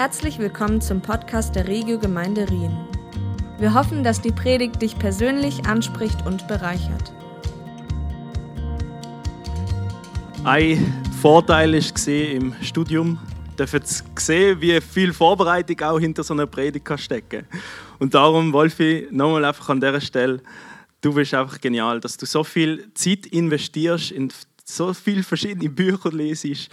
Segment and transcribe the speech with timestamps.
[0.00, 2.74] Herzlich willkommen zum Podcast der Regio Gemeinde Rien.
[3.58, 7.12] Wir hoffen, dass die Predigt dich persönlich anspricht und bereichert.
[10.42, 13.18] Ein Vorteil war im Studium,
[13.58, 13.82] dürfen
[14.16, 17.44] sehen, wie viel Vorbereitung auch hinter so einer Predigt kann stecken
[17.98, 20.40] Und darum, Wolfi, nochmal einfach an dieser Stelle,
[21.02, 24.32] du bist einfach genial, dass du so viel Zeit investierst, in
[24.64, 26.70] so viele verschiedene Bücher lesest,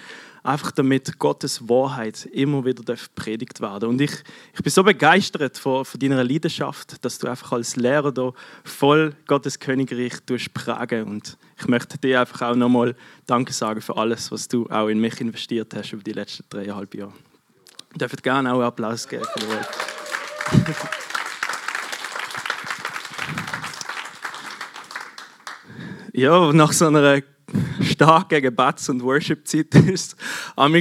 [0.47, 4.13] einfach damit Gottes Wahrheit immer wieder predigt werden Und ich,
[4.53, 8.31] ich bin so begeistert von, von deiner Leidenschaft, dass du einfach als Lehrer da
[8.63, 10.13] voll Gottes Königreich
[10.53, 12.95] prägen Und ich möchte dir einfach auch nochmal
[13.25, 16.95] Danke sagen für alles, was du auch in mich investiert hast über die letzten dreieinhalb
[16.95, 17.11] Jahre.
[17.93, 19.25] Ihr dürft gerne auch Applaus geben.
[26.13, 27.21] ja, nach so einer
[27.81, 30.15] stark gegen Batz und Worship-Zeit ist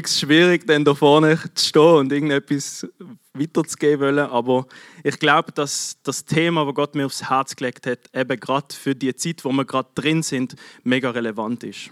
[0.06, 2.86] es schwierig, dann da vorne zu stehen und irgendetwas
[3.34, 4.30] weiterzugeben wollen.
[4.30, 4.66] Aber
[5.04, 8.94] ich glaube, dass das Thema, das Gott mir aufs Herz gelegt hat, eben gerade für
[8.94, 11.90] die Zeit, wo wir gerade drin sind, mega relevant ist.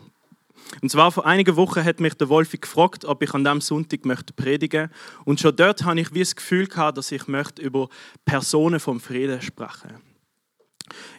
[0.80, 4.04] Und zwar vor einigen Wochen hat mich der Wolfi gefragt, ob ich an diesem Sonntag
[4.06, 4.90] möchte predigen
[5.24, 7.88] Und schon dort habe ich wie das Gefühl dass ich möchte über
[8.24, 10.13] Personen vom Frieden sprechen möchte.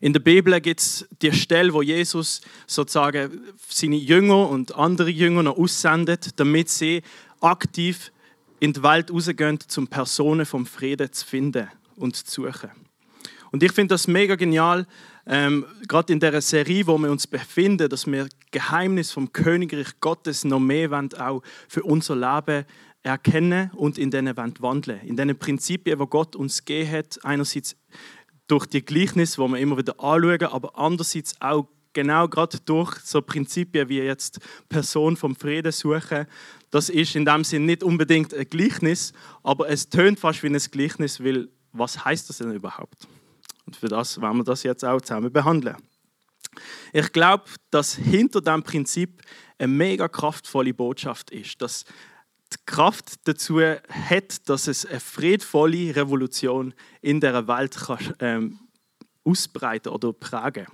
[0.02, 5.44] In der Bibel gibt es die Stelle, wo Jesus sozusagen seine Jünger und andere Jünger
[5.44, 7.02] noch aussendet, damit sie
[7.42, 8.12] aktiv
[8.60, 12.72] in die Welt rausgehen, um Personen vom Frieden zu finden und zu suchen.
[13.52, 14.86] Und ich finde das mega genial,
[15.28, 20.44] ähm, gerade in der Serie, wo wir uns befinden, dass wir Geheimnis vom Königreich Gottes
[20.44, 22.66] noch mehr wollen, auch für unser Leben
[23.02, 25.00] erkennen und in denen wandeln.
[25.02, 27.76] In den Prinzipien, wo Gott uns gegeben hat, einerseits
[28.48, 33.22] durch die Gleichnis, wo wir immer wieder anschauen, aber andererseits auch genau gerade durch so
[33.22, 36.28] Prinzipien wie jetzt Person vom Frieden suchen.
[36.70, 40.58] Das ist in dem Sinn nicht unbedingt ein Gleichnis, aber es tönt fast wie ein
[40.58, 43.08] Gleichnis, weil was heißt das denn überhaupt?
[43.66, 45.78] Und für das werden wir das jetzt auch zusammen behandeln.
[46.94, 49.22] Ich glaube, dass hinter dem Prinzip
[49.58, 51.86] eine mega kraftvolle Botschaft ist, dass
[52.56, 58.60] die Kraft dazu hat, dass es eine friedvolle Revolution in der Welt kann, ähm,
[59.24, 60.68] ausbreiten oder prägen.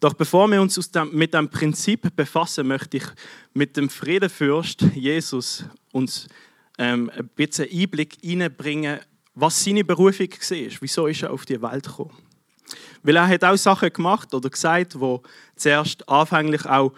[0.00, 3.04] Doch bevor wir uns dem, mit dem Prinzip befassen, möchte ich
[3.54, 6.28] mit dem Friedenfürst Jesus uns
[6.78, 9.00] ähm, ein bisschen Einblick hineinbringen,
[9.34, 10.78] was seine Berufung war.
[10.80, 12.16] Wieso ist er auf die Welt gekommen?
[13.02, 15.22] Weil er hat auch Sachen gemacht oder gesagt, wo
[15.56, 16.92] zuerst anfänglich auch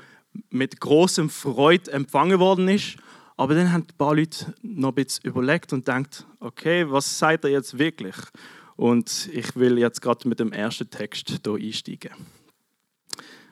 [0.50, 2.96] mit großem Freude empfangen worden ist,
[3.36, 7.44] aber dann haben ein paar Leute noch ein bisschen überlegt und denkt, okay, was sagt
[7.44, 8.16] er jetzt wirklich?
[8.76, 12.12] Und ich will jetzt gerade mit dem ersten Text hier einsteigen.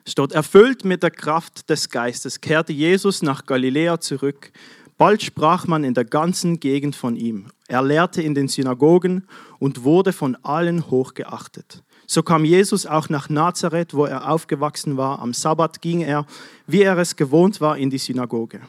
[0.07, 4.51] Steht, erfüllt mit der Kraft des Geistes kehrte Jesus nach Galiläa zurück.
[4.97, 7.47] Bald sprach man in der ganzen Gegend von ihm.
[7.67, 9.27] Er lehrte in den Synagogen
[9.59, 11.83] und wurde von allen hochgeachtet.
[12.07, 15.19] So kam Jesus auch nach Nazareth, wo er aufgewachsen war.
[15.19, 16.25] Am Sabbat ging er,
[16.67, 18.61] wie er es gewohnt war, in die Synagoge.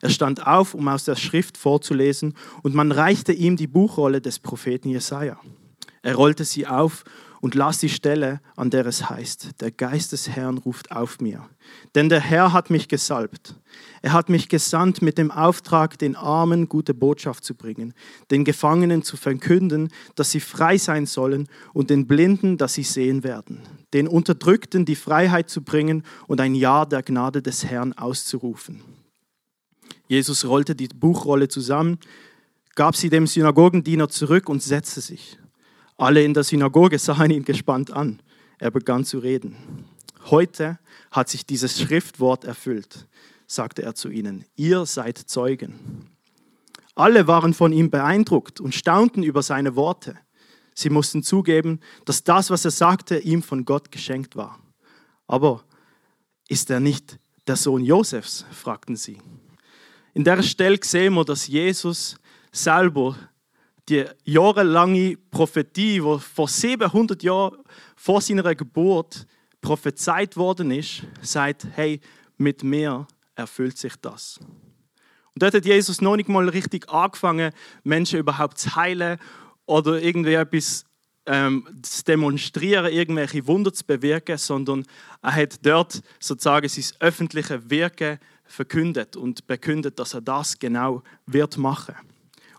[0.00, 4.38] Er stand auf, um aus der Schrift vorzulesen, und man reichte ihm die Buchrolle des
[4.38, 5.38] Propheten Jesaja.
[6.02, 7.04] Er rollte sie auf
[7.42, 11.48] und las die Stelle, an der es heißt: Der Geist des Herrn ruft auf mir.
[11.94, 13.54] Denn der Herr hat mich gesalbt.
[14.02, 17.92] Er hat mich gesandt mit dem Auftrag, den Armen gute Botschaft zu bringen,
[18.30, 23.22] den Gefangenen zu verkünden, dass sie frei sein sollen, und den Blinden, dass sie sehen
[23.22, 23.60] werden,
[23.92, 28.82] den Unterdrückten die Freiheit zu bringen und ein Ja der Gnade des Herrn auszurufen.
[30.10, 32.00] Jesus rollte die Buchrolle zusammen,
[32.74, 35.38] gab sie dem Synagogendiener zurück und setzte sich.
[35.96, 38.20] Alle in der Synagoge sahen ihn gespannt an.
[38.58, 39.84] Er begann zu reden.
[40.24, 40.80] Heute
[41.12, 43.06] hat sich dieses Schriftwort erfüllt,
[43.46, 44.44] sagte er zu ihnen.
[44.56, 46.10] Ihr seid Zeugen.
[46.96, 50.18] Alle waren von ihm beeindruckt und staunten über seine Worte.
[50.74, 54.58] Sie mussten zugeben, dass das, was er sagte, ihm von Gott geschenkt war.
[55.28, 55.62] Aber
[56.48, 58.44] ist er nicht der Sohn Josefs?
[58.50, 59.20] fragten sie.
[60.12, 62.16] In der Stelle sehen wir, dass Jesus
[62.50, 63.16] selber
[63.88, 67.58] die jahrelange Prophetie, die vor 700 Jahren
[67.96, 69.26] vor seiner Geburt
[69.60, 72.00] prophezeit worden ist, sagt, hey,
[72.36, 74.38] mit mir erfüllt sich das.
[75.34, 77.52] Und dort hat Jesus noch nicht mal richtig angefangen,
[77.84, 79.18] Menschen überhaupt zu heilen
[79.66, 80.84] oder irgendwie etwas
[81.26, 84.84] ähm, zu demonstrieren, irgendwelche Wunder zu bewirken, sondern
[85.22, 88.18] er hat dort sozusagen sein öffentliches Wirken
[88.50, 91.94] verkündet und bekündet, dass er das genau wird machen.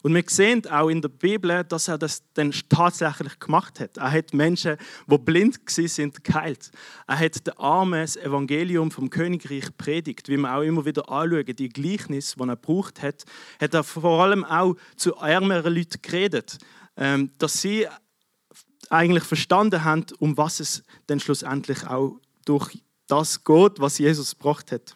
[0.04, 3.98] Und wir sehen auch in der Bibel, dass er das dann tatsächlich gemacht hat.
[3.98, 6.72] Er hat Menschen, die blind sind, geheilt.
[7.06, 11.46] Er hat den Armen das Evangelium vom Königreich predigt, wie wir auch immer wieder anschauen.
[11.46, 13.26] Die Gleichnis, die er gebraucht hat,
[13.60, 16.58] hat er vor allem auch zu ärmeren Leuten geredet,
[16.98, 17.86] ähm, dass sie
[18.90, 24.72] eigentlich verstanden haben, um was es dann schlussendlich auch durch das geht, was Jesus gebracht
[24.72, 24.96] hat.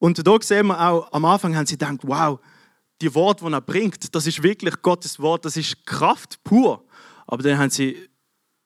[0.00, 2.40] Und da sehen wir auch, am Anfang haben sie gedacht, wow,
[3.00, 6.84] die Worte, die er bringt, das ist wirklich Gottes Wort, das ist Kraft pur.
[7.26, 8.08] Aber dann haben sie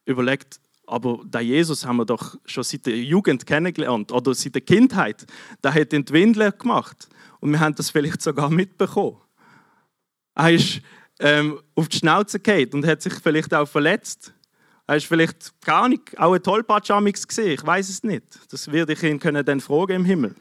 [0.06, 4.62] überlegt, aber der Jesus haben wir doch schon seit der Jugend kennengelernt oder seit der
[4.62, 5.26] Kindheit.
[5.62, 7.08] Der hat den Windel gemacht
[7.40, 9.16] und wir haben das vielleicht sogar mitbekommen.
[10.36, 10.82] Er ist
[11.19, 14.32] ähm, auf die Schnauze gefallen und hat sich vielleicht auch verletzt.
[14.86, 18.25] Er ist vielleicht gar nicht auch ein Tollpatschamix gesehen, ich weiß es nicht.
[18.50, 20.34] Das werde ich ihn können dann fragen im Himmel.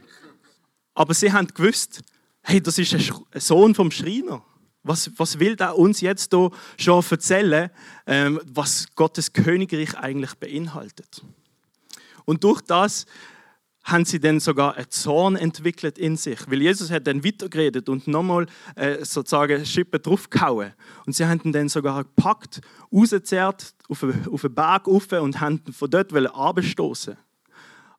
[0.93, 2.01] Aber sie haben gewusst,
[2.43, 4.43] hey, das ist ein Sohn vom Schreiner.
[4.83, 7.69] Was, was will er uns jetzt hier schon erzählen,
[8.05, 11.23] ähm, was Gottes Königreich eigentlich beinhaltet?
[12.25, 13.05] Und durch das
[13.83, 18.07] haben sie dann sogar einen Zorn entwickelt in sich, weil Jesus hat dann weitergeredet und
[18.07, 18.45] nochmal
[18.75, 20.73] äh, sozusagen Schippe draufgehauen.
[21.05, 22.61] Und sie haben ihn dann sogar gepackt,
[22.91, 27.17] rausgezerrt, auf, den Berg rauf und haben von dort abstoßen.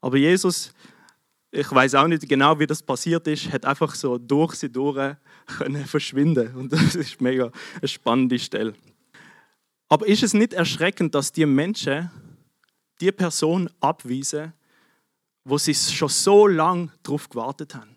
[0.00, 0.72] Aber Jesus
[1.54, 5.14] ich weiß auch nicht genau, wie das passiert ist, hat einfach so durch sie durch
[5.58, 8.74] können verschwinden und das ist mega eine spannende Stelle.
[9.88, 12.10] Aber ist es nicht erschreckend, dass die Menschen
[13.00, 14.52] die Person abweisen,
[15.44, 17.96] wo sie schon so lange darauf gewartet haben?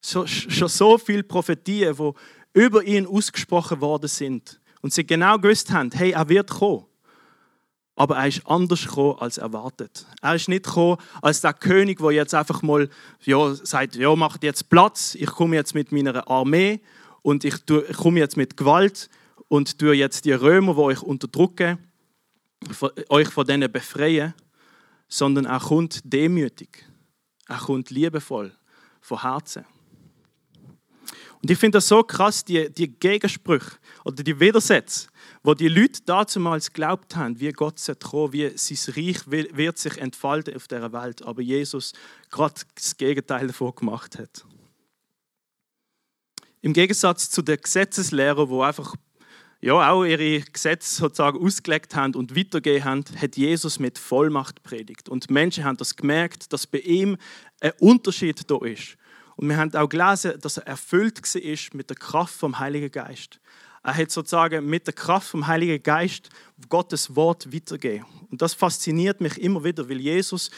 [0.00, 2.16] So, schon so viele Prophetien, wo
[2.52, 6.86] über ihn ausgesprochen worden sind und sie genau gewusst haben, hey, er wird kommen.
[7.94, 10.06] Aber er ist anders gekommen als erwartet.
[10.22, 12.88] Er ist nicht gekommen als der König, der jetzt einfach mal
[13.24, 16.80] ja, sagt, ja, macht jetzt Platz, ich komme jetzt mit meiner Armee
[17.20, 19.10] und ich, tue, ich komme jetzt mit Gewalt
[19.48, 21.78] und tue jetzt die Römer, die euch unterdrücken,
[23.10, 24.34] euch von denen befreien,
[25.08, 26.86] sondern er kommt demütig,
[27.46, 28.52] er kommt liebevoll,
[29.02, 29.66] von Herzen.
[31.42, 35.08] Und ich finde das so krass, die, die Gegensprüche oder die Widersätze,
[35.42, 40.54] wo die Leute damals geglaubt haben, wie Gott kommen, wie sein Reich wird sich entfalten
[40.54, 41.92] auf dieser Welt, aber Jesus
[42.30, 44.44] gerade das Gegenteil davon gemacht hat.
[46.60, 48.94] Im Gegensatz zu den Gesetzeslehrern, wo einfach
[49.60, 55.08] ja, auch ihre Gesetze sozusagen ausgelegt haben und weitergegeben haben, hat Jesus mit Vollmacht predigt.
[55.08, 57.16] Und Menschen haben das gemerkt, dass bei ihm
[57.60, 58.96] ein Unterschied da ist.
[59.36, 63.40] Und wir haben auch gelesen, dass er erfüllt war mit der Kraft vom Heiligen Geist.
[63.82, 66.30] Er hat sozusagen mit der Kraft vom Heiligen Geist
[66.68, 68.06] Gottes Wort weitergegeben.
[68.30, 70.50] Und das fasziniert mich immer wieder, weil Jesus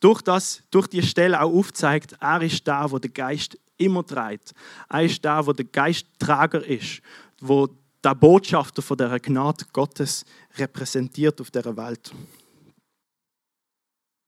[0.00, 4.52] durch, das, durch die Stelle auch aufzeigt, er ist da, wo der Geist immer trägt.
[4.88, 7.00] Er ist da, wo der Geistträger ist,
[7.40, 7.68] wo
[8.04, 10.24] der Botschafter von der Gnade Gottes
[10.56, 12.12] repräsentiert auf der Welt.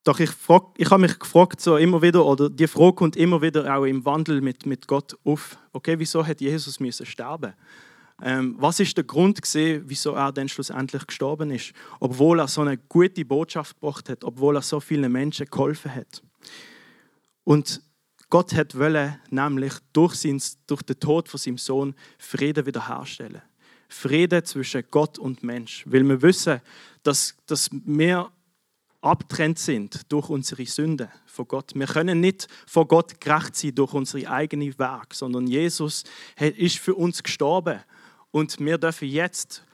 [0.02, 0.30] Doch ich,
[0.78, 4.04] ich habe mich gefragt, so immer wieder, oder die Frage kommt immer wieder auch im
[4.04, 5.58] Wandel mit, mit Gott auf.
[5.72, 7.52] Okay, wieso hat Jesus müssen sterben?
[8.22, 12.60] Ähm, was ist der Grund gewesen, wieso er dann schlussendlich gestorben ist, obwohl er so
[12.60, 16.22] eine gute Botschaft gebracht hat, obwohl er so vielen Menschen geholfen hat?
[17.44, 17.82] Und
[18.28, 23.42] Gott hat wollen, nämlich durch, sein, durch den Tod von seinem Sohn Frieden wiederherstellen.
[23.88, 26.60] Frieden zwischen Gott und Mensch, weil wir wissen,
[27.02, 28.30] dass, dass wir
[29.00, 31.72] abtrennt sind durch unsere Sünde von Gott.
[31.74, 36.04] Wir können nicht vor Gott gerecht sein durch unsere eigene Werk, sondern Jesus
[36.38, 37.80] ist für uns gestorben
[38.30, 39.64] und wir dürfen jetzt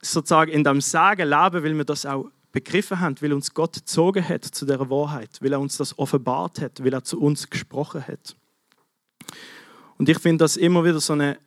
[0.00, 4.26] sozusagen in dem Sagen leben, weil wir das auch begriffen haben, weil uns Gott gezogen
[4.28, 8.06] hat zu der Wahrheit, weil er uns das offenbart hat, weil er zu uns gesprochen
[8.06, 8.36] hat.
[9.98, 11.38] Und ich finde das immer wieder so eine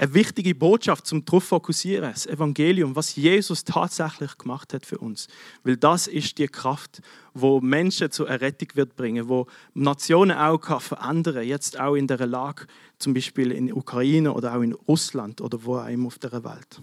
[0.00, 5.28] eine wichtige Botschaft zum darauf fokussieren, das Evangelium, was Jesus tatsächlich gemacht hat für uns.
[5.62, 7.02] Weil das ist die Kraft,
[7.34, 12.26] wo Menschen zur Errettung wird bringen, wo Nationen auch kann verändern, jetzt auch in der
[12.26, 12.66] Lage,
[12.98, 16.80] zum Beispiel in Ukraine oder auch in Russland oder wo auch immer auf der Welt.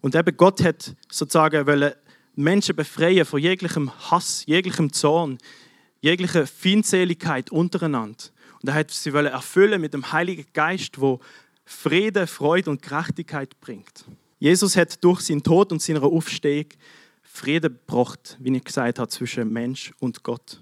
[0.00, 1.94] Und eben Gott hat sozusagen wollen
[2.36, 5.38] Menschen befreien von jeglichem Hass, jeglichem Zorn,
[6.00, 8.24] jeglicher Feindseligkeit untereinander.
[8.62, 11.20] Und er hat sie erfüllen mit dem Heiligen Geist, wo
[11.64, 14.04] Friede, Freude und Gerechtigkeit bringt.
[14.38, 16.66] Jesus hat durch seinen Tod und seine Aufstehung
[17.22, 20.60] Friede gebracht, wie ich gesagt habe, zwischen Mensch und Gott.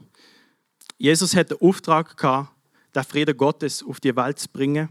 [0.96, 2.50] Jesus hat den Auftrag gehabt,
[2.94, 4.88] den Frieden Gottes auf die Welt zu bringen.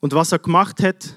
[0.00, 1.14] Und was er gemacht hat,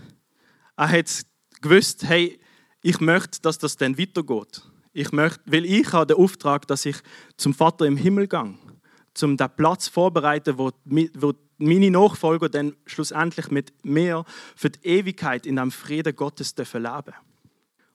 [0.75, 1.25] er hat
[1.61, 2.39] gewusst, hey,
[2.81, 4.61] ich möchte, dass das dann weitergeht.
[4.91, 6.97] Ich möchte, weil ich habe den Auftrag, dass ich
[7.37, 8.55] zum Vater im Himmel gehe,
[9.13, 15.45] zum den Platz vorbereiten, wo, wo meine Nachfolger dann schlussendlich mit mir für die Ewigkeit
[15.45, 17.13] in einem Frieden Gottes leben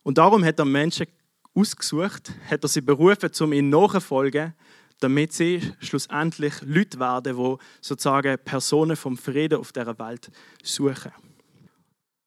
[0.02, 1.06] Und darum hat er Menschen
[1.54, 4.54] ausgesucht, hat er sie berufen, um ihnen nachzufolgen,
[5.00, 10.30] damit sie schlussendlich Leute werden, die sozusagen Personen vom Frieden auf dieser Welt
[10.62, 11.12] suchen.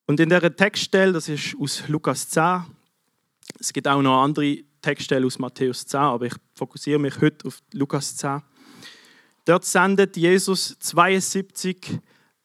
[0.08, 2.64] Und in dieser Textstelle, das ist aus Lukas 10,
[3.60, 7.60] es gibt auch noch andere Textstellen aus Matthäus 10, aber ich fokussiere mich heute auf
[7.74, 8.42] Lukas 10.
[9.46, 12.00] Dort sendet Jesus 72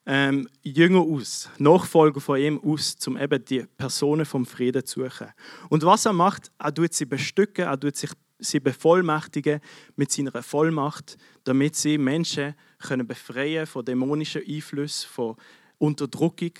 [0.06, 5.28] ähm, Jünger aus, Nachfolger von ihm aus, um eben die Personen vom Frieden zu suchen.
[5.68, 9.60] Und was er macht, er tut sie bestücken, er tut sich sie bevollmächtigen
[9.96, 15.36] mit seiner Vollmacht, damit sie Menschen können befreien von dämonischen Einflüssen, von
[15.78, 16.52] Unterdrückung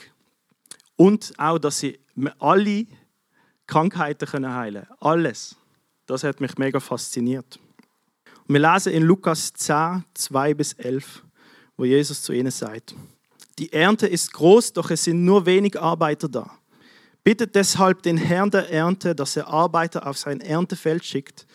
[0.97, 2.01] und auch, dass sie
[2.39, 2.87] alle
[3.67, 4.87] Krankheiten können heilen.
[5.01, 5.57] Alles.
[6.07, 7.59] Das hat mich mega fasziniert.
[8.49, 11.23] Und wir lesen in Lukas 10, 2 bis 11,
[11.77, 12.95] wo Jesus zu ihnen sagt,
[13.59, 16.51] die Ernte ist groß, doch es sind nur wenig Arbeiter da.
[17.25, 21.47] Bittet deshalb den Herrn der Ernte, dass er Arbeiter auf sein Erntefeld schickt.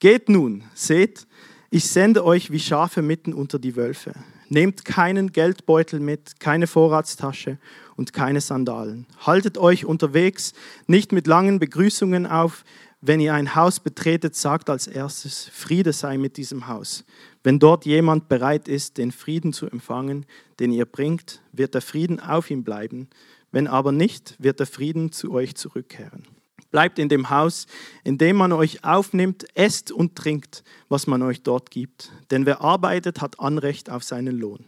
[0.00, 1.28] Geht nun, seht,
[1.70, 4.12] ich sende euch wie Schafe mitten unter die Wölfe.
[4.48, 7.58] Nehmt keinen Geldbeutel mit, keine Vorratstasche
[7.96, 9.06] und keine Sandalen.
[9.20, 10.54] Haltet euch unterwegs
[10.86, 12.64] nicht mit langen Begrüßungen auf.
[13.04, 17.04] Wenn ihr ein Haus betretet, sagt als erstes, Friede sei mit diesem Haus.
[17.42, 20.24] Wenn dort jemand bereit ist, den Frieden zu empfangen,
[20.60, 23.08] den ihr bringt, wird der Frieden auf ihm bleiben.
[23.50, 26.22] Wenn aber nicht, wird der Frieden zu euch zurückkehren.
[26.70, 27.66] Bleibt in dem Haus,
[28.04, 32.12] in dem man euch aufnimmt, esst und trinkt, was man euch dort gibt.
[32.30, 34.64] Denn wer arbeitet, hat Anrecht auf seinen Lohn.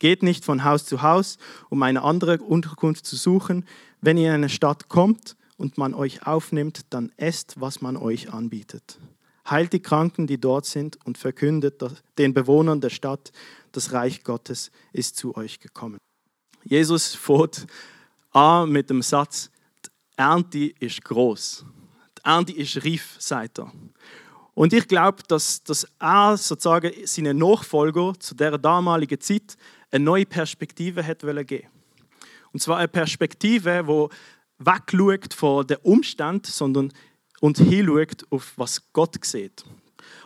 [0.00, 1.38] Geht nicht von Haus zu Haus,
[1.70, 3.64] um eine andere Unterkunft zu suchen.
[4.00, 8.32] Wenn ihr in eine Stadt kommt und man euch aufnimmt, dann esst, was man euch
[8.32, 8.98] anbietet.
[9.50, 11.82] Heilt die Kranken, die dort sind, und verkündet
[12.16, 13.32] den Bewohnern der Stadt,
[13.72, 15.98] das Reich Gottes ist zu euch gekommen.
[16.64, 17.66] Jesus fährt
[18.30, 19.50] an mit dem Satz,
[20.16, 21.64] Ernte ist groß.
[22.18, 23.72] Die Ernte ist reif, sagt er.
[24.54, 29.56] Und ich glaube, dass, dass er sozusagen seinen Nachfolger zu der damaligen Zeit
[29.90, 31.68] eine neue Perspektive hat geben
[32.52, 34.16] Und zwar eine Perspektive, die
[34.58, 36.92] wegschaut von den Umständen, sondern
[37.40, 39.64] und hinschaut auf was Gott sieht.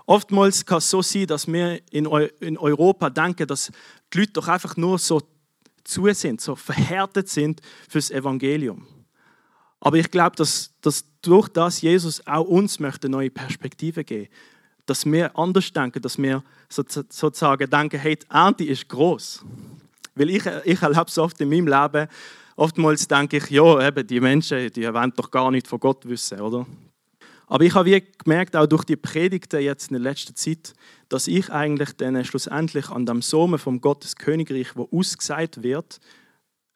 [0.07, 3.71] Oftmals kann es so sein, dass wir in, Europa denken, dass
[4.12, 5.21] die Leute doch einfach nur so
[5.85, 8.87] zu sind, so verhärtet sind fürs Evangelium.
[9.81, 14.29] Aber ich glaube, dass, dass durch das Jesus auch uns möchte neue Perspektive geben
[14.87, 19.45] dass wir anders denken, dass wir sozusagen denken, hey, die Ernte ist groß.
[20.15, 22.09] Weil ich, ich erlebe es oft in meinem Leben,
[22.62, 26.40] oftmals denke ich, ja, eben, die Menschen, die wollen doch gar nicht von Gott wissen,
[26.40, 26.66] oder?
[27.49, 30.73] Aber ich habe wie gemerkt, auch durch die Predigten jetzt in der letzten Zeit,
[31.09, 35.99] dass ich eigentlich dann schlussendlich an dem Sohn vom Gottes Königreich, wo ausgesagt wird,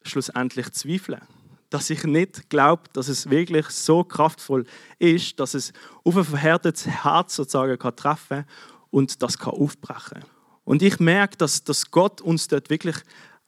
[0.03, 1.21] schlussendlich zweifle
[1.69, 4.65] dass ich nicht glaube, dass es wirklich so kraftvoll
[4.99, 8.45] ist, dass es auf ein verhärtetes Herz sozusagen kann treffen
[8.89, 10.23] und das kann aufbrechen.
[10.63, 12.95] Und ich merke, dass, dass Gott uns dort wirklich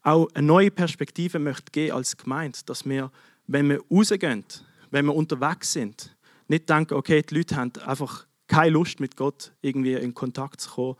[0.03, 3.11] auch eine neue Perspektive möchte geben als Gemeinde, dass wir,
[3.47, 4.45] wenn wir rausgehen,
[4.91, 6.15] wenn wir unterwegs sind,
[6.47, 10.69] nicht denken, okay, die Leute haben einfach keine Lust mit Gott irgendwie in Kontakt zu
[10.71, 10.95] kommen,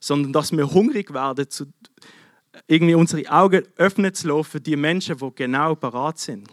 [0.00, 1.66] sondern dass wir hungrig werden, zu,
[2.66, 6.48] irgendwie unsere Augen öffnen zu lassen für die Menschen, die genau parat sind.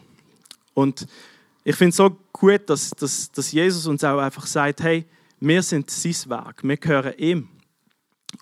[0.74, 1.08] Und
[1.64, 5.06] ich finde es so gut, dass, dass, dass Jesus uns auch einfach sagt, hey,
[5.40, 7.50] wir sind sein Werk, wir gehören ihm.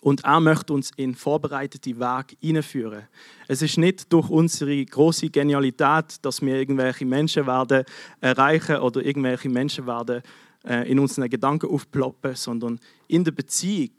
[0.02, 3.08] Und er möchte uns in vorbereitete Weg hineinführen.
[3.48, 7.84] Es ist nicht durch unsere große Genialität, dass wir irgendwelche Menschen werden
[8.22, 10.22] erreichen oder irgendwelche Menschen werden
[10.66, 13.92] äh, in unseren Gedanken aufploppen, sondern in der Beziehung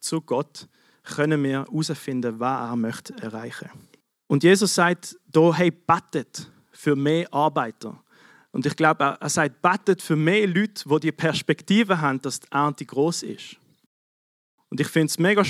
[0.00, 0.68] zu Gott
[1.02, 3.70] können wir herausfinden, was er möchte erreichen.
[4.26, 8.02] Und Jesus sagt da, hey, betet für mehr Arbeiter.
[8.50, 12.48] Und ich glaube, er sagt, betet für mehr Leute, die die Perspektive haben, dass die
[12.50, 13.56] Ernte groß ist.
[14.76, 15.42] Und ich finde es mega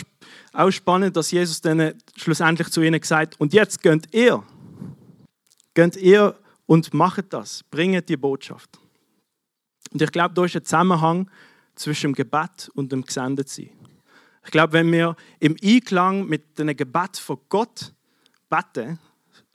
[0.52, 4.40] auch spannend, dass Jesus dann schlussendlich zu ihnen gesagt und jetzt könnt ihr,
[5.74, 8.78] könnt ihr und macht das, bringt die Botschaft.
[9.90, 11.28] Und ich glaube, da ist ein Zusammenhang
[11.74, 13.70] zwischen dem Gebet und dem Gesendetsein.
[14.44, 17.92] Ich glaube, wenn wir im Einklang mit dem Gebet von Gott
[18.48, 19.00] beten,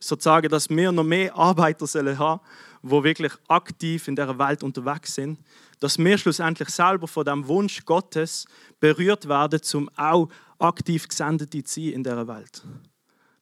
[0.02, 2.42] sozusagen, dass wir noch mehr Arbeiter sollen haben,
[2.82, 5.40] wo wirklich aktiv in der Welt unterwegs sind,
[5.82, 8.46] dass wir schlussendlich selber von dem Wunsch Gottes
[8.80, 12.64] berührt werden, zum auch aktiv Gesendete zu sein in der Welt.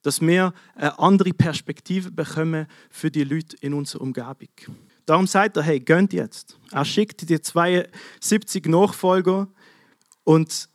[0.01, 4.47] Dass wir eine andere Perspektive bekommen für die Leute in unserer Umgebung.
[5.05, 6.57] Darum sagt er, hey, gönnt jetzt.
[6.71, 9.49] Er schickt die 72 Nachfolger
[10.23, 10.69] und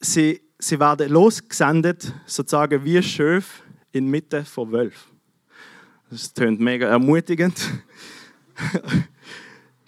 [0.00, 3.62] sie, sie werden losgesendet, sozusagen wie Schöf
[3.92, 5.12] inmitten von Wölfen.
[6.10, 7.54] Das tönt mega ermutigend.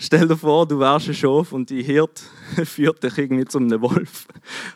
[0.03, 2.23] Stell dir vor, du wärst ein Schaf und die Hirt
[2.65, 4.27] führt dich irgendwie zu einem Wolf.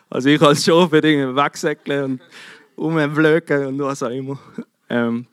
[0.07, 2.21] Also ich als Schaf würde irgendwie wegsäckeln und
[2.77, 4.37] rumblöken und was auch immer.
[4.87, 5.25] Ähm,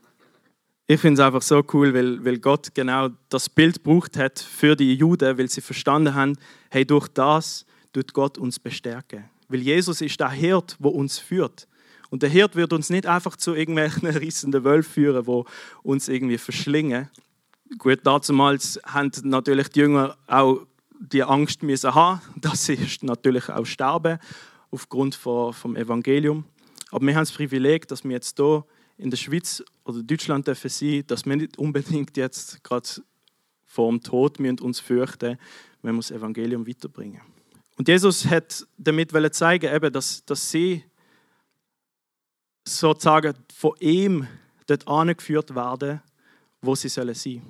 [0.87, 4.77] ich finde es einfach so cool, weil, weil Gott genau das Bild gebraucht hat für
[4.77, 6.39] die Juden, weil sie verstanden haben,
[6.71, 9.25] hey, durch das tut Gott uns bestärken.
[9.49, 11.69] Weil Jesus ist der Hirt, wo uns führt.
[12.09, 15.45] Und der Hirt wird uns nicht einfach zu irgendwelchen rissenden Wölfen führen, wo
[15.83, 17.11] uns irgendwie verschlingen.
[17.79, 20.67] Gut, damals haben natürlich die Jünger auch
[20.99, 24.19] die Angst müssen haben, dass sie natürlich auch sterben
[24.71, 26.45] aufgrund vom Evangelium.
[26.91, 28.65] Aber wir haben das Privileg, dass wir jetzt hier
[28.99, 32.89] in der Schweiz oder Deutschland dürfen sein, dass wir nicht unbedingt jetzt gerade
[33.67, 35.39] vor dem Tod uns fürchten,
[35.81, 37.21] wenn wir das Evangelium weiterbringen.
[37.79, 40.85] Und Jesus hat damit zeigen, eben, dass, dass sie
[42.65, 44.27] sozusagen von ihm
[44.67, 46.03] dort angeführt werden,
[46.61, 47.43] wo sie sollen sein.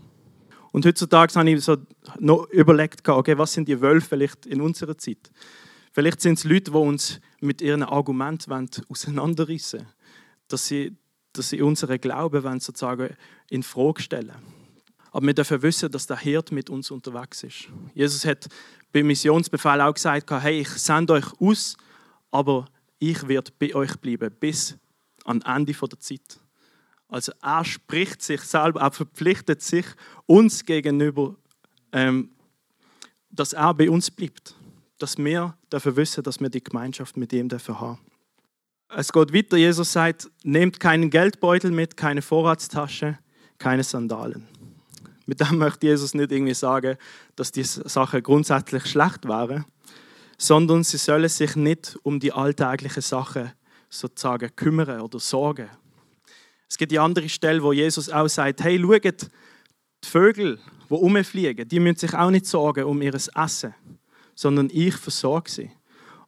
[0.73, 1.77] Und heutzutage habe ich so
[2.19, 5.31] noch überlegt, okay, was sind die Wölfe vielleicht in unserer Zeit?
[5.93, 9.93] Vielleicht sind es Leute, die uns mit ihren Argumenten auseinanderrissen wollen,
[10.49, 10.97] dass sie
[11.33, 13.17] dass sie unseren Glauben wollen, sozusagen
[13.49, 14.33] in Frage stellen.
[15.11, 17.69] Aber wir dürfen wissen, dass der Hirt mit uns unterwegs ist.
[17.95, 18.49] Jesus hat
[18.93, 21.77] beim Missionsbefehl auch gesagt, hey, ich sende euch aus,
[22.31, 22.67] aber
[22.99, 24.77] ich werde bei euch bleiben bis
[25.25, 26.39] am Ende der Zeit.
[27.13, 29.87] Also er spricht sich selber, er verpflichtet sich
[30.27, 31.37] uns gegenüber,
[31.93, 32.31] ähm,
[33.31, 34.57] dass er bei uns bleibt.
[34.99, 37.99] Dass wir dürfen wissen, dass wir die Gemeinschaft mit ihm dürfen haben
[38.95, 39.57] es geht weiter.
[39.57, 43.19] Jesus sagt, nehmt keinen Geldbeutel mit, keine Vorratstasche,
[43.59, 44.47] keine Sandalen.
[45.27, 46.97] Mit dem möchte Jesus nicht irgendwie sagen,
[47.37, 49.65] dass diese Sache grundsätzlich schlecht wäre,
[50.37, 53.53] sondern sie sollen sich nicht um die alltäglichen Sachen
[53.89, 55.69] sozusagen kümmern oder sorgen.
[56.73, 61.69] Es gibt die andere Stelle, wo Jesus auch sagt, hey, schaut, die Vögel, die umfliegen,
[61.69, 63.75] die müssen sich auch nicht sorgen um ihr Essen,
[64.35, 65.71] sondern ich versorge sie.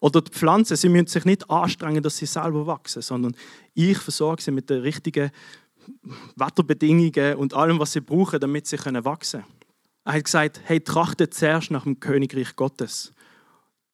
[0.01, 3.35] Oder die Pflanzen, sie müssen sich nicht anstrengen, dass sie selber wachsen, sondern
[3.73, 5.31] ich versorge sie mit den richtigen
[6.37, 9.53] Wetterbedingungen und allem, was sie brauchen, damit sie wachsen können.
[10.05, 13.14] Er hat gesagt, hey, trachtet zuerst nach dem Königreich Gottes.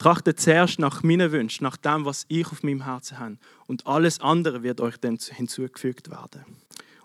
[0.00, 3.36] Trachtet zuerst nach meinen Wünschen, nach dem, was ich auf meinem Herzen habe.
[3.66, 6.42] Und alles andere wird euch dann hinzugefügt werden.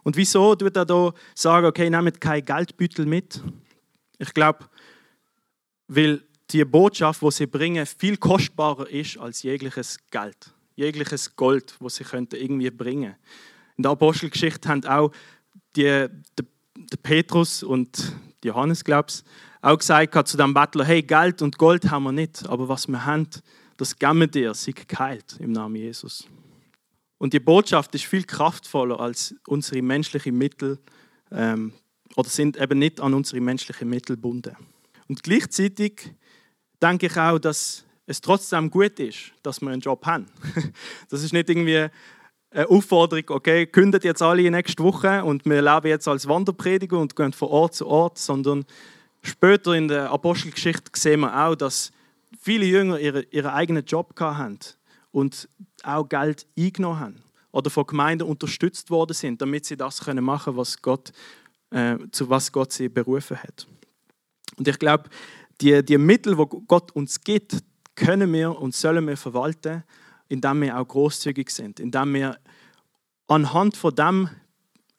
[0.04, 3.42] Und wieso tut er da sagen, okay, nehmt kein Geldbüttel mit?
[4.18, 4.70] Ich glaube,
[5.90, 11.90] weil die Botschaft, wo sie bringen, viel kostbarer ist als jegliches Geld, jegliches Gold, wo
[11.90, 13.16] sie könnten irgendwie bringen.
[13.76, 15.12] In der Apostelgeschichte haben auch
[15.76, 19.26] die, der, der Petrus und Johannes, glaub's,
[19.66, 23.04] auch gesagt zu dem Bettler: Hey, Geld und Gold haben wir nicht, aber was wir
[23.04, 23.28] haben,
[23.78, 26.28] das geben wir dir, sei geheilt im Namen Jesus.
[27.18, 30.78] Und die Botschaft ist viel kraftvoller als unsere menschlichen Mittel
[31.32, 31.74] ähm,
[32.16, 34.56] oder sind eben nicht an unsere menschlichen Mittel gebunden.
[35.08, 36.14] Und gleichzeitig
[36.82, 40.28] denke ich auch, dass es trotzdem gut ist, dass wir einen Job haben.
[41.10, 41.88] Das ist nicht irgendwie
[42.52, 47.16] eine Aufforderung, okay, kündet jetzt alle nächste Woche und wir leben jetzt als Wanderprediger und
[47.16, 48.66] gehen von Ort zu Ort, sondern
[49.26, 51.92] später in der Apostelgeschichte sehen wir auch, dass
[52.40, 54.60] viele Jünger ihren ihre eigenen Job hatten
[55.12, 55.50] und
[55.84, 60.58] auch Geld eingenommen haben oder von Gemeinden unterstützt worden sind, damit sie das können machen
[60.58, 61.12] was Gott,
[61.72, 63.66] äh, zu was Gott sie berufen hat.
[64.58, 65.10] Und ich glaube,
[65.62, 67.64] die, die Mittel, die Gott uns gibt,
[67.96, 69.84] können wir und sollen wir verwalten,
[70.28, 72.38] indem wir auch großzügig sind, indem wir
[73.28, 74.30] anhand von dem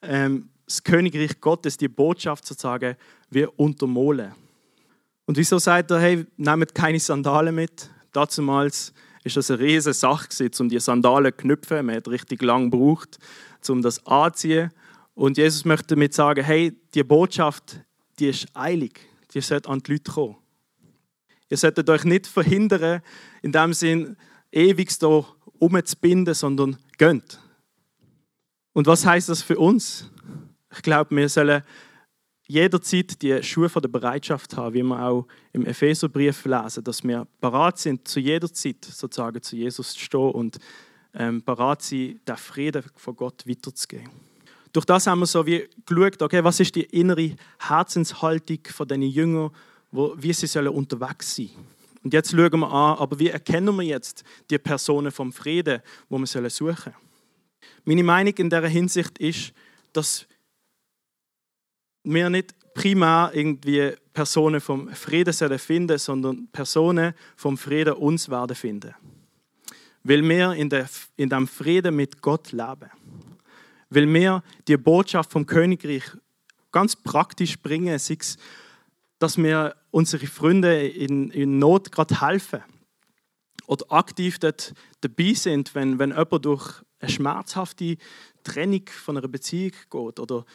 [0.01, 2.95] ähm, das Königreich Gottes, die Botschaft sozusagen,
[3.29, 4.33] wir untermolen.
[5.25, 7.89] Und wieso sagt er, hey, nehmt keine Sandalen mit?
[8.13, 11.85] Damals ist das eine riesige Sache, um die Sandalen zu knüpfen.
[11.85, 13.19] Man hat richtig lang gebraucht,
[13.67, 14.71] um das anzuziehen.
[15.13, 17.81] Und Jesus möchte damit sagen, hey, die Botschaft,
[18.19, 18.99] die ist eilig.
[19.33, 20.37] Die sollte an die Leute kommen.
[21.49, 23.01] Ihr solltet euch nicht verhindern,
[23.41, 24.15] in dem Sinn
[24.51, 25.25] ewig da
[25.59, 27.39] umzubinden, sondern gönnt.
[28.73, 30.09] Und was heißt das für uns?
[30.71, 31.63] Ich glaube, wir sollen
[32.47, 37.27] jederzeit die Schuhe von der Bereitschaft haben, wie wir auch im Epheserbrief lesen, dass wir
[37.41, 40.57] parat sind, zu jeder Zeit sozusagen zu Jesus zu stehen und
[41.13, 44.09] ähm, parat sind, den Frieden von Gott weiterzugeben.
[44.71, 49.01] Durch das haben wir so wie geschaut, okay, was ist die innere Herzenshaltung von den
[49.01, 49.51] Jüngern,
[49.91, 51.49] wo, wie sie sollen unterwegs sein
[52.03, 56.17] Und jetzt schauen wir an, aber wie erkennen wir jetzt die Personen vom Frieden, wo
[56.17, 56.93] wir sollen suchen
[57.85, 59.53] Meine Meinung in dieser Hinsicht ist,
[59.93, 60.27] dass
[62.13, 68.55] wir nicht primär irgendwie Personen vom Frieden sollen finden, sondern Personen vom Frieden uns werden
[68.55, 68.95] finden.
[70.03, 72.89] Weil wir in, der, in dem Frieden mit Gott leben.
[73.89, 76.03] weil wir die Botschaft vom Königreich
[76.71, 78.37] ganz praktisch bringen, sei es,
[79.19, 82.63] dass wir unsere Freunde in, in Not gerade helfen
[83.65, 87.97] oder aktiv dort dabei sind, wenn, wenn jemand durch eine schmerzhafte
[88.43, 90.45] Trennung von einer Beziehung geht oder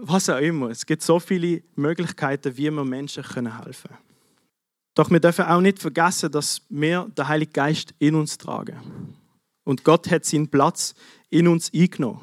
[0.00, 0.70] was auch immer.
[0.70, 3.98] Es gibt so viele Möglichkeiten, wie wir Menschen helfen können.
[4.94, 9.16] Doch wir dürfen auch nicht vergessen, dass wir den Heiligen Geist in uns tragen.
[9.64, 10.94] Und Gott hat seinen Platz
[11.28, 12.20] in uns eingenommen.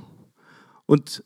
[0.85, 1.23] Und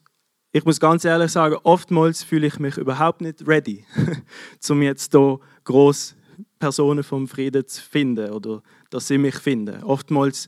[0.51, 3.85] ich muss ganz ehrlich sagen, oftmals fühle ich mich überhaupt nicht ready,
[4.69, 6.15] um jetzt hier groß
[6.59, 9.83] Personen vom Frieden zu finden oder dass sie mich finden.
[9.83, 10.47] Oftmals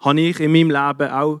[0.00, 1.40] habe ich in meinem Leben auch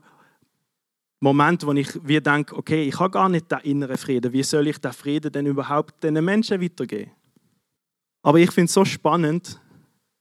[1.24, 4.30] Momente, wo ich wie denke, okay, ich habe gar nicht den inneren Frieden.
[4.30, 7.12] Wie soll ich den Frieden denn überhaupt den Menschen weitergeben?
[8.22, 9.58] Aber ich finde es so spannend,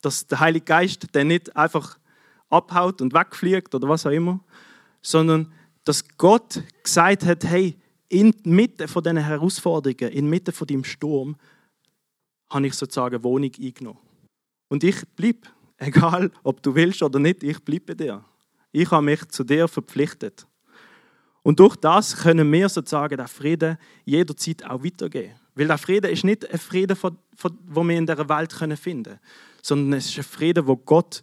[0.02, 2.00] dass der Heilige Geist dann nicht einfach
[2.50, 4.40] abhaut und wegfliegt oder was auch immer,
[5.02, 5.52] sondern
[5.84, 11.36] dass Gott gesagt hat, hey, in Mitte von diesen Herausforderungen, in Mitte von dem Sturm,
[12.50, 14.00] habe ich sozusagen Wohnung eingenommen.
[14.70, 18.24] Und ich bleibe, egal ob du willst oder nicht, ich bleibe bei dir.
[18.72, 20.48] Ich habe mich zu dir verpflichtet.
[21.44, 25.34] Und durch das können wir sozusagen den Frieden jederzeit auch weitergeben.
[25.56, 29.20] Weil der Frieden ist nicht ein Frieden, den wir in der Welt finden können,
[29.62, 31.22] sondern es ist ein Frieden, wo Gott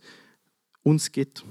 [0.82, 1.44] uns gibt.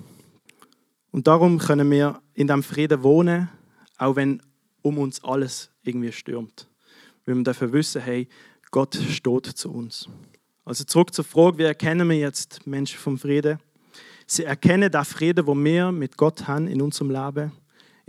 [1.12, 3.50] Und darum können wir in diesem Frieden wohnen,
[3.98, 4.42] auch wenn
[4.82, 6.70] um uns alles irgendwie stürmt.
[7.26, 8.28] Weil wir dürfen wissen, hey,
[8.72, 10.08] Gott steht zu uns.
[10.64, 13.58] Also zurück zur Frage, wie erkennen wir jetzt Menschen vom Frieden?
[14.28, 17.52] Sie erkennen den Frieden, wo wir mit Gott haben in unserem Leben,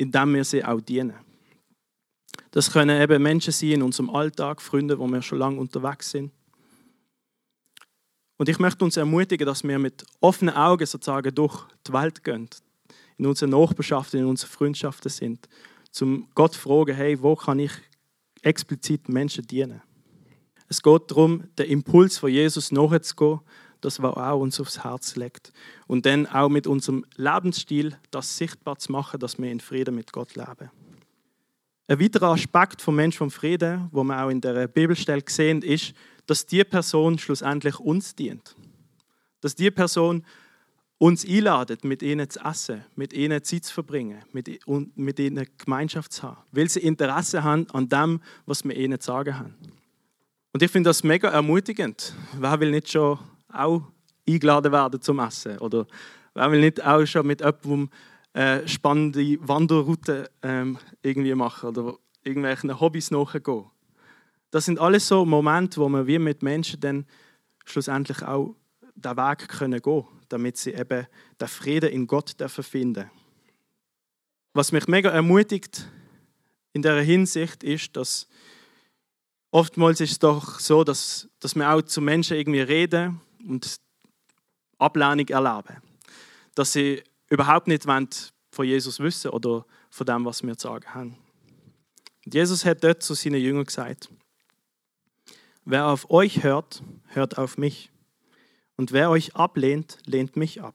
[0.00, 1.14] indem wir sie auch dienen.
[2.52, 6.32] Das können eben Menschen sein in unserem Alltag, Freunde, wo wir schon lange unterwegs sind.
[8.38, 12.48] Und ich möchte uns ermutigen, dass wir mit offenen Augen sozusagen durch die Welt gehen,
[13.18, 15.46] in unsere Nachbarschaft, in unsere Freundschaften sind,
[15.90, 17.72] zum Gott fragen, hey, wo kann ich
[18.40, 19.82] explizit Menschen dienen?
[20.66, 23.40] Es geht darum, den Impuls von Jesus nachzugehen,
[23.80, 25.52] das was auch uns aufs Herz legt.
[25.86, 30.12] Und dann auch mit unserem Lebensstil das sichtbar zu machen, dass wir in Frieden mit
[30.12, 30.70] Gott leben.
[31.88, 35.92] Ein weiterer Aspekt vom Mensch vom Frieden, wo wir auch in der Bibelstelle sehen, ist,
[36.26, 38.54] dass die Person schlussendlich uns dient.
[39.40, 40.24] Dass die Person
[40.98, 45.46] uns einladet, mit ihnen zu essen, mit ihnen Zeit zu verbringen, mit, und mit ihnen
[45.56, 49.54] Gemeinschaft zu haben, weil sie Interesse haben an dem, was wir ihnen zu sagen haben.
[50.52, 52.12] Und ich finde das mega ermutigend.
[52.38, 53.18] Wer will nicht schon
[53.52, 53.82] auch
[54.28, 55.58] eingeladen werden zum Essen?
[55.58, 55.86] Oder
[56.34, 57.90] wer will nicht auch schon mit jemandem
[58.32, 63.66] äh, spannende Wanderrouten ähm, irgendwie machen oder irgendwelchen Hobbys nachgehen?
[64.50, 67.06] Das sind alles so Momente, wo wir wie mit Menschen dann
[67.64, 68.54] schlussendlich auch
[68.94, 71.06] den Weg können gehen damit sie eben
[71.40, 73.10] den Frieden in Gott finden dürfen
[74.54, 75.88] Was mich mega ermutigt
[76.72, 78.28] in der Hinsicht ist, dass
[79.52, 83.76] Oftmals ist es doch so, dass, dass wir auch zu Menschen irgendwie reden und
[84.78, 85.82] Ablehnung erleben.
[86.54, 91.16] Dass sie überhaupt nicht von Jesus wissen oder von dem, was wir zu sagen haben.
[92.24, 94.08] Und Jesus hat dort zu seinen Jüngern gesagt,
[95.64, 97.90] wer auf euch hört, hört auf mich.
[98.76, 100.74] Und wer euch ablehnt, lehnt mich ab.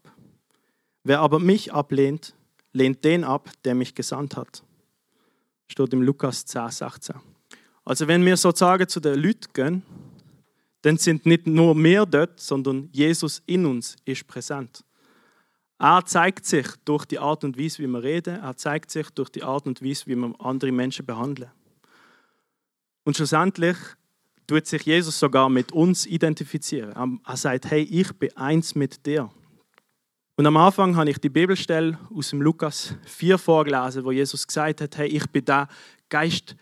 [1.04, 2.36] Wer aber mich ablehnt,
[2.72, 4.64] lehnt den ab, der mich gesandt hat.
[5.68, 7.16] Steht im Lukas 10, 16.
[7.84, 9.84] Also wenn wir sozusagen zu den Leuten gehen,
[10.86, 14.84] dann sind nicht nur wir dort, sondern Jesus in uns ist präsent.
[15.80, 18.40] Er zeigt sich durch die Art und Weise, wie wir reden.
[18.40, 21.50] Er zeigt sich durch die Art und Weise, wie wir andere Menschen behandeln.
[23.04, 23.78] Und schlussendlich
[24.46, 27.20] tut sich Jesus sogar mit uns identifizieren.
[27.26, 29.32] Er sagt, hey, ich bin eins mit dir.
[30.36, 34.82] Und am Anfang habe ich die Bibelstelle aus dem Lukas 4 vorgelesen, wo Jesus gesagt
[34.82, 35.68] hat, hey, ich bin der
[36.10, 36.56] Geist,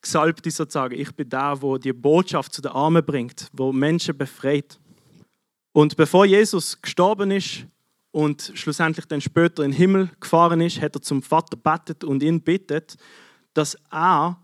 [0.00, 0.98] Gesalbte sozusagen.
[0.98, 4.78] Ich bin der, wo die Botschaft zu den Armen bringt, wo Menschen befreit.
[5.72, 7.66] Und bevor Jesus gestorben ist
[8.10, 12.22] und schlussendlich dann später in den Himmel gefahren ist, hat er zum Vater betet und
[12.22, 12.96] ihn bittet,
[13.54, 14.38] dass er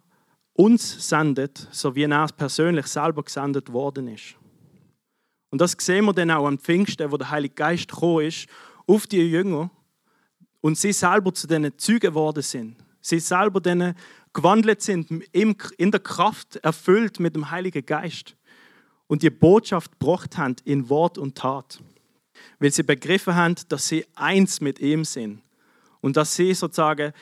[0.52, 4.36] uns sendet, so wie er persönlich selber gesendet worden ist.
[5.50, 8.46] Und das sehen wir dann auch am Pfingsten, wo der Heilige Geist gekommen ist,
[8.86, 9.70] auf die Jünger
[10.60, 12.76] und sie selber zu diesen Zeugen geworden sind.
[13.00, 13.94] Sie selber denen
[14.34, 18.36] gewandelt sind, in der Kraft erfüllt mit dem Heiligen Geist
[19.06, 21.80] und die Botschaft gebracht haben in Wort und Tat.
[22.58, 25.40] Weil sie begriffen haben, dass sie eins mit ihm sind
[26.00, 27.12] und dass sie sozusagen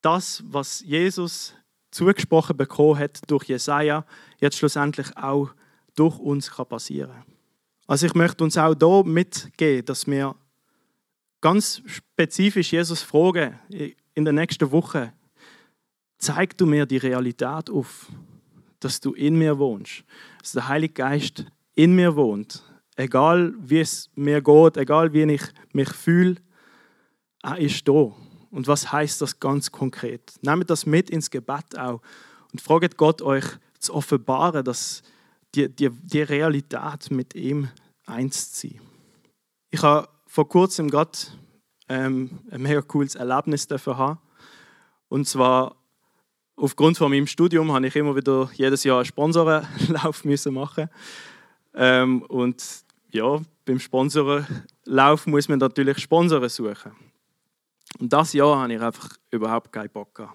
[0.00, 1.54] das, was Jesus
[1.90, 4.06] zugesprochen bekommen hat durch Jesaja,
[4.38, 5.50] jetzt schlussendlich auch
[5.94, 7.24] durch uns kann passieren.
[7.86, 10.36] Also ich möchte uns auch hier mitgeben, dass wir
[11.40, 13.58] ganz spezifisch Jesus fragen
[14.14, 15.12] in der nächsten Woche,
[16.20, 18.06] zeig du mir die Realität auf,
[18.78, 20.04] dass du in mir wohnst,
[20.40, 22.62] dass der Heilige Geist in mir wohnt,
[22.96, 26.36] egal wie es mir geht, egal wie ich mich fühle,
[27.42, 28.12] er ist da.
[28.50, 30.34] Und was heißt das ganz konkret?
[30.42, 32.00] Nehmt das mit ins Gebet auch
[32.52, 33.44] und fragt Gott euch
[33.78, 35.02] zu offenbaren, dass
[35.54, 37.68] die, die, die Realität mit ihm
[38.06, 38.68] eins zu.
[39.70, 41.18] Ich habe vor kurzem gerade
[41.88, 44.20] ähm, ein mega cooles Erlebnis dafür haben.
[45.08, 45.76] Und zwar
[46.60, 50.88] aufgrund von meinem Studium habe ich immer wieder jedes Jahr einen Sponsorenlauf müssen machen.
[51.74, 52.62] Ähm, und
[53.10, 56.92] ja, beim Sponsorenlauf muss man natürlich Sponsoren suchen.
[57.98, 60.28] Und das Jahr habe ich einfach überhaupt keinen Bock.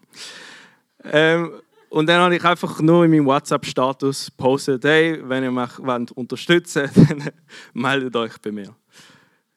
[1.03, 1.53] Ähm,
[1.89, 6.11] und dann habe ich einfach nur in meinem WhatsApp-Status postet, hey, wenn ihr mich wollt
[6.11, 7.31] unterstützen wollt, dann
[7.73, 8.75] meldet euch bei mir.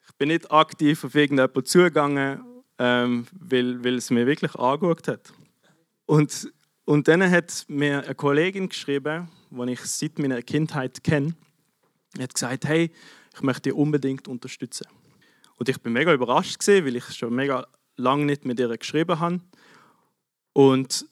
[0.07, 2.41] Ich bin nicht aktiv auf irgendjemanden zugegangen,
[2.77, 5.33] ähm, weil, weil es mir wirklich angeschaut hat.
[6.05, 6.49] Und,
[6.89, 11.35] und dann hat mir eine Kollegin geschrieben, die ich seit meiner Kindheit kenne,
[12.19, 12.91] hat gesagt, hey,
[13.31, 14.87] ich möchte dich unbedingt unterstützen.
[15.57, 19.19] Und ich bin mega überrascht gewesen, weil ich schon mega lange nicht mit ihr geschrieben
[19.19, 19.39] habe.
[20.53, 21.05] Und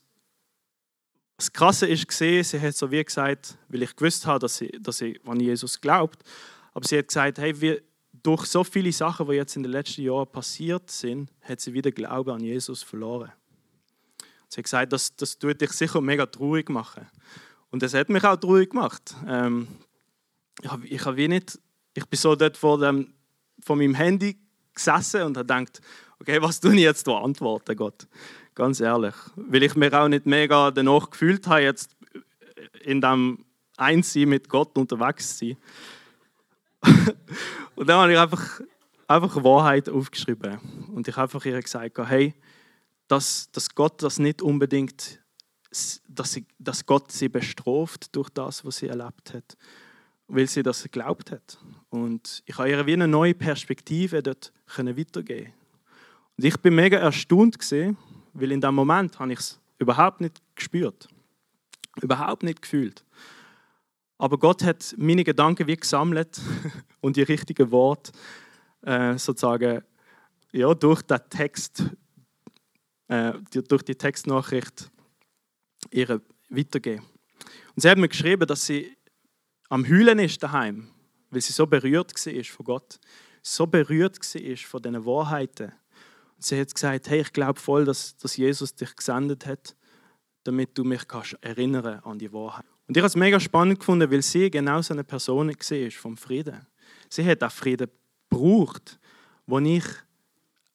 [1.38, 4.72] das Krasse ist gesehen, sie hat so wie gesagt, weil ich gewusst habe, dass sie,
[4.82, 6.24] dass sie an Jesus glaubt,
[6.74, 7.84] aber sie hat gesagt, hey, wir,
[8.24, 11.92] durch so viele Sachen, die jetzt in den letzten Jahren passiert sind, hat sie wieder
[11.92, 13.32] Glauben an Jesus verloren.
[14.50, 17.08] Sie hat gesagt, das, das tut dich sicher mega traurig machen.
[17.70, 19.16] Und das hat mich auch traurig gemacht.
[19.28, 19.68] Ähm,
[20.62, 21.60] ich, hab, ich, hab wie nicht,
[21.94, 23.14] ich bin so dort vor, dem,
[23.64, 24.38] vor meinem Handy
[24.74, 25.82] gesessen und habe gedacht,
[26.20, 28.08] okay, was tue ich jetzt da antworten, Gott?
[28.56, 29.16] Ganz ehrlich.
[29.36, 31.96] Weil ich mir auch nicht mega danach gefühlt habe, jetzt
[32.82, 35.58] in dem Einssein mit Gott unterwegs zu sein.
[37.76, 38.62] und dann habe ich einfach,
[39.08, 40.58] einfach Wahrheit aufgeschrieben.
[40.94, 42.34] Und ich habe einfach ihr gesagt, hey,
[43.08, 45.20] dass, dass Gott das nicht unbedingt,
[46.08, 49.58] dass, sie, dass Gott sie bestraft durch das, was sie erlebt hat,
[50.28, 51.58] weil sie das geglaubt hat.
[51.90, 55.54] Und ich habe ihr wie eine neue Perspektive dort weitergeben
[56.38, 57.98] Und ich bin mega erstaunt gesehen,
[58.34, 61.08] weil in dem Moment habe ich es überhaupt nicht gespürt,
[62.02, 63.04] überhaupt nicht gefühlt.
[64.18, 66.42] Aber Gott hat meine Gedanken wie gesammelt
[67.02, 68.12] und die richtigen Worte
[68.82, 69.84] äh, sozusagen
[70.52, 71.84] ja, durch den Text,
[73.08, 74.90] äh, durch die Textnachricht
[75.92, 77.06] ihre weitergeben.
[77.76, 78.96] Und sie hat mir geschrieben, dass sie
[79.70, 80.90] am Heulen ist daheim,
[81.30, 83.00] weil sie so berührt war von Gott,
[83.42, 85.74] so berührt war von diesen Wahrheiten
[86.40, 89.76] sie hat gesagt, hey, ich glaube voll, dass, dass Jesus dich gesendet hat,
[90.44, 92.66] damit du mich kannst erinnern an die Wahrheit.
[92.88, 96.16] Und ich habe es mega spannend gefunden, weil sie genau so eine Person war vom
[96.16, 96.66] Frieden.
[97.10, 97.90] Sie hat auch Frieden
[98.30, 99.00] gebraucht,
[99.46, 99.84] wo ich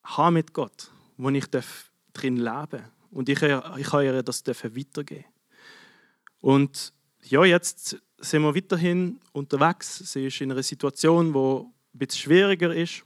[0.05, 1.47] habe mit Gott, wo ich
[2.12, 5.25] drin leben und ich, ich kann ihr das weitergeben.
[6.40, 9.98] Und ja, jetzt sind wir weiterhin unterwegs.
[9.98, 13.05] Sie ist in einer Situation, wo ein bisschen schwieriger ist.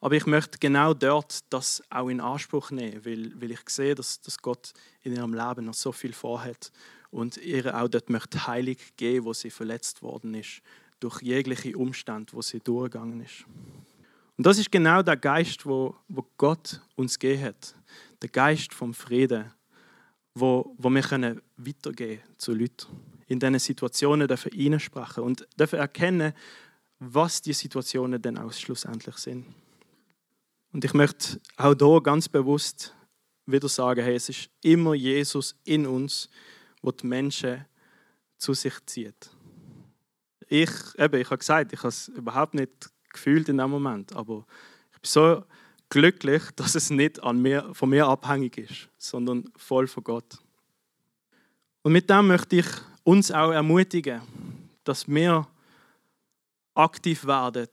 [0.00, 4.20] Aber ich möchte genau dort das auch in Anspruch nehmen, weil, weil ich sehe, dass,
[4.20, 6.70] dass Gott in ihrem Leben noch so viel vorhat
[7.10, 10.60] und ihr auch dort möchte Heilig geben, wo sie verletzt worden ist,
[11.00, 13.46] durch jegliche Umstände, wo sie durchgegangen ist.
[14.36, 17.74] Und das ist genau der Geist, wo, wo Gott uns gegeben hat.
[18.20, 19.52] Der Geist vom Frieden,
[20.34, 22.86] wo, wo wir können weitergehen zu Leuten.
[23.26, 26.32] In diesen Situationen dürfen reinsprechen und dürfen erkennen,
[26.98, 29.46] was die Situationen denn auch schlussendlich sind.
[30.72, 32.94] Und ich möchte auch hier ganz bewusst
[33.46, 36.28] wieder sagen, hey, es ist immer Jesus in uns,
[36.82, 37.64] der die Menschen
[38.36, 39.30] zu sich zieht.
[40.48, 44.44] Ich, eben, ich habe gesagt, ich habe es überhaupt nicht gefühlt in dem Moment, aber
[44.92, 45.44] ich bin so
[45.88, 50.38] glücklich, dass es nicht an mir, von mir abhängig ist, sondern voll von Gott.
[51.82, 52.66] Und mit dem möchte ich
[53.04, 54.20] uns auch ermutigen,
[54.84, 55.46] dass wir
[56.74, 57.68] aktiv werden,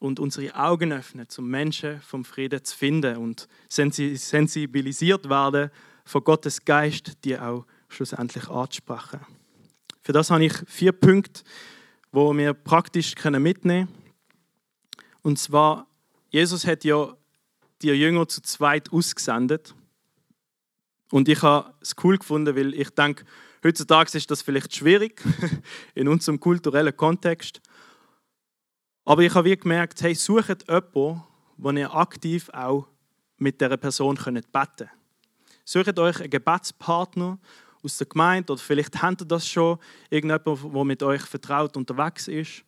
[0.00, 5.70] und unsere Augen öffnen, zum Menschen vom Frieden zu finden und sensibilisiert werden
[6.04, 9.20] von Gottes Geist, die auch schlussendlich anzusprechen.
[10.02, 11.42] Für das habe ich vier Punkte,
[12.12, 14.07] wo wir praktisch mitnehmen können.
[15.22, 15.86] Und zwar,
[16.30, 17.16] Jesus hat ja
[17.82, 19.74] die Jünger zu zweit ausgesendet.
[21.10, 23.24] Und ich habe es cool gefunden, weil ich denke,
[23.64, 25.22] heutzutage ist das vielleicht schwierig
[25.94, 27.60] in unserem kulturellen Kontext.
[29.04, 31.22] Aber ich habe gemerkt, hey, sucht jemanden,
[31.56, 32.86] wo ihr aktiv auch
[33.38, 34.90] mit dieser Person beten könnt.
[35.64, 37.38] Sucht euch einen Gebetspartner
[37.82, 39.78] aus der Gemeinde oder vielleicht habt ihr das schon,
[40.10, 42.64] irgendjemand, der mit euch vertraut unterwegs ist.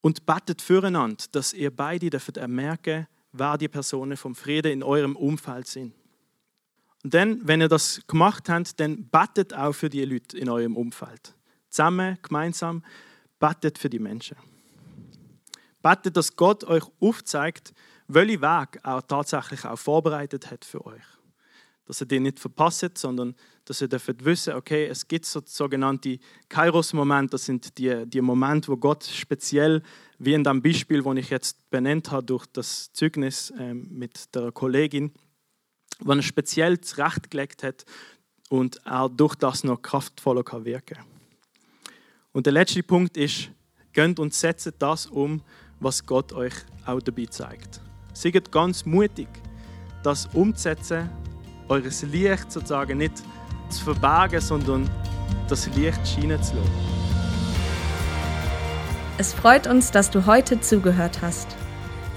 [0.00, 5.16] Und betet füreinander, dass ihr beide dürft merken, wer die Personen vom Frieden in eurem
[5.16, 5.94] Umfeld sind.
[7.02, 10.76] Und dann, wenn ihr das gemacht habt, dann betet auch für die Leute in eurem
[10.76, 11.34] Umfeld.
[11.70, 12.82] Zusammen, gemeinsam,
[13.38, 14.36] betet für die Menschen.
[15.82, 17.72] Betet, dass Gott euch aufzeigt,
[18.06, 21.02] welchen Weg er tatsächlich auch vorbereitet hat für euch.
[21.90, 26.20] Dass ihr den nicht verpasst, sondern dass ihr dürft wissen, okay, es gibt so sogenannte
[26.48, 29.82] Kairos-Momente, das sind die, die Momente, wo Gott speziell,
[30.16, 34.52] wie in dem Beispiel, das ich jetzt benannt habe durch das Zeugnis ähm, mit der
[34.52, 35.10] Kollegin,
[35.98, 37.84] wo er speziell zurechtgelegt hat
[38.50, 40.98] und er durch das noch kraftvoller kann wirken
[42.30, 43.50] Und der letzte Punkt ist,
[43.92, 45.42] gönnt und setzt das um,
[45.80, 46.54] was Gott euch
[46.86, 47.80] auch dabei zeigt.
[48.12, 49.26] Seid ganz mutig,
[50.04, 51.10] das umzusetzen,
[51.70, 53.22] eures Licht sozusagen nicht
[53.70, 54.90] zu verbergen, sondern
[55.48, 56.70] das Licht scheinen zu lassen.
[59.16, 61.56] Es freut uns, dass du heute zugehört hast.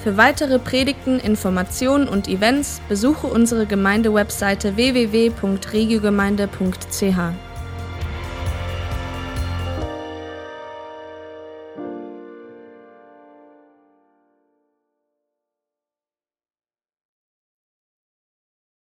[0.03, 7.52] Für weitere Predigten, Informationen und Events besuche unsere Gemeindewebseite www.regiogemeinde.ch.